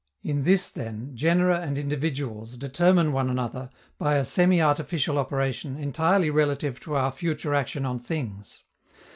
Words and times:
In 0.23 0.45
this, 0.45 0.67
then, 0.67 1.11
genera 1.15 1.59
and 1.59 1.77
individuals 1.77 2.57
determine 2.57 3.11
one 3.11 3.29
another 3.29 3.69
by 3.99 4.15
a 4.15 4.25
semi 4.25 4.59
artificial 4.59 5.19
operation 5.19 5.77
entirely 5.77 6.31
relative 6.31 6.79
to 6.79 6.95
our 6.95 7.11
future 7.11 7.53
action 7.53 7.85
on 7.85 7.99
things. 7.99 8.63